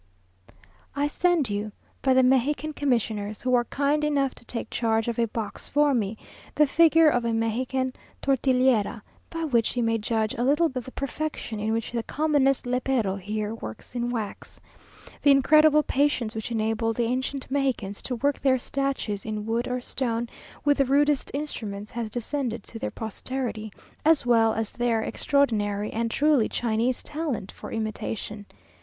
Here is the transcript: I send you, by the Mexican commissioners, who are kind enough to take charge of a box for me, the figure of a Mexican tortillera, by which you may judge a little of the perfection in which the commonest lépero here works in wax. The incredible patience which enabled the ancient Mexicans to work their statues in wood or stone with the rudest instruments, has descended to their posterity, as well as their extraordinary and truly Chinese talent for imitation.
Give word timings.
I 0.95 1.05
send 1.05 1.47
you, 1.51 1.71
by 2.01 2.15
the 2.15 2.23
Mexican 2.23 2.73
commissioners, 2.73 3.43
who 3.43 3.53
are 3.53 3.65
kind 3.65 4.03
enough 4.03 4.33
to 4.33 4.43
take 4.43 4.71
charge 4.71 5.07
of 5.07 5.19
a 5.19 5.27
box 5.27 5.67
for 5.67 5.93
me, 5.93 6.17
the 6.55 6.65
figure 6.65 7.07
of 7.07 7.23
a 7.23 7.31
Mexican 7.33 7.93
tortillera, 8.19 9.03
by 9.29 9.43
which 9.43 9.77
you 9.77 9.83
may 9.83 9.99
judge 9.99 10.33
a 10.33 10.43
little 10.43 10.65
of 10.75 10.85
the 10.85 10.91
perfection 10.93 11.59
in 11.59 11.71
which 11.71 11.91
the 11.91 12.01
commonest 12.01 12.65
lépero 12.65 13.19
here 13.21 13.53
works 13.53 13.93
in 13.93 14.09
wax. 14.09 14.59
The 15.21 15.29
incredible 15.29 15.83
patience 15.83 16.33
which 16.33 16.49
enabled 16.49 16.95
the 16.95 17.03
ancient 17.05 17.51
Mexicans 17.51 18.01
to 18.01 18.15
work 18.15 18.39
their 18.39 18.57
statues 18.57 19.23
in 19.23 19.45
wood 19.45 19.67
or 19.67 19.79
stone 19.81 20.29
with 20.65 20.79
the 20.79 20.85
rudest 20.85 21.29
instruments, 21.31 21.91
has 21.91 22.09
descended 22.09 22.63
to 22.63 22.79
their 22.79 22.89
posterity, 22.89 23.71
as 24.03 24.25
well 24.25 24.55
as 24.55 24.71
their 24.73 25.03
extraordinary 25.03 25.93
and 25.93 26.09
truly 26.09 26.49
Chinese 26.49 27.03
talent 27.03 27.51
for 27.51 27.71
imitation. 27.71 28.47